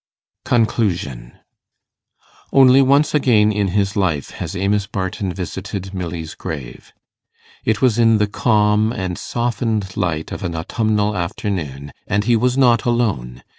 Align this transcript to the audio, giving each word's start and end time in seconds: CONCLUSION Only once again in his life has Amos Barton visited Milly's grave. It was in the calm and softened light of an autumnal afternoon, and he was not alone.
CONCLUSION 0.45 1.33
Only 2.51 2.81
once 2.81 3.13
again 3.13 3.51
in 3.51 3.67
his 3.67 3.95
life 3.95 4.31
has 4.31 4.55
Amos 4.55 4.87
Barton 4.87 5.31
visited 5.31 5.93
Milly's 5.93 6.33
grave. 6.33 6.91
It 7.63 7.83
was 7.83 7.99
in 7.99 8.17
the 8.17 8.25
calm 8.25 8.91
and 8.91 9.15
softened 9.15 9.95
light 9.95 10.31
of 10.31 10.43
an 10.43 10.55
autumnal 10.55 11.15
afternoon, 11.15 11.91
and 12.07 12.23
he 12.23 12.35
was 12.35 12.57
not 12.57 12.83
alone. 12.83 13.43